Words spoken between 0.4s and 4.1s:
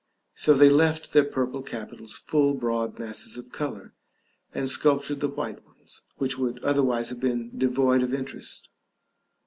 they left their purple capitals full broad masses of color;